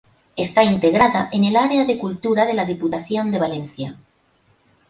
[0.35, 3.97] Está integrada en el área de Cultura de la Diputación de Valencia.